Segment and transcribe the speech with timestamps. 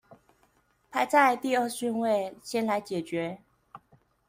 [0.89, 3.37] 排在第二順位先來解決